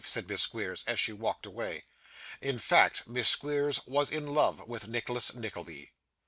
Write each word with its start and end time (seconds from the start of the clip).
said 0.03 0.27
Miss 0.27 0.41
Squeers, 0.41 0.83
as 0.87 0.99
she 0.99 1.13
walked 1.13 1.45
away. 1.45 1.83
In 2.41 2.57
fact, 2.57 3.07
Miss 3.07 3.29
Squeers 3.29 3.81
was 3.85 4.09
in 4.09 4.25
love 4.25 4.67
with 4.67 4.87
Nicholas 4.87 5.35
Nickleby. 5.35 5.91